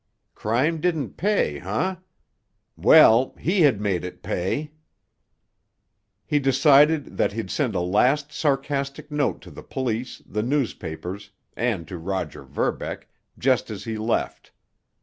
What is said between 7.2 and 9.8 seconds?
he'd send a last sarcastic note to the